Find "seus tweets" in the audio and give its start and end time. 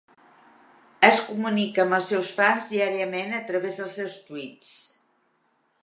4.01-4.77